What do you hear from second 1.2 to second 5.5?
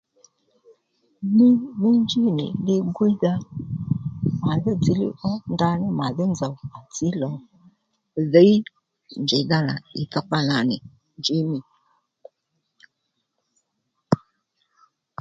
Ndrǔ dhí djí nì li gwíydha màdhí dziylíy ó